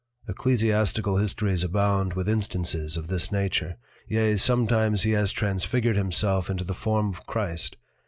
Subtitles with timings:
[0.27, 3.75] Ecclesiastical Histories abound with Instances of this nature.
[4.07, 7.77] Yea, sometimes he has transfigured himself into the Form of Christ.